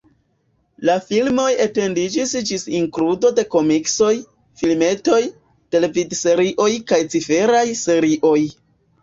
[0.89, 4.09] La filmoj etendiĝis ĝis inkludo de komiksoj,
[4.63, 5.21] filmetoj,
[5.77, 8.37] televidserioj kaj ciferecaj serioj.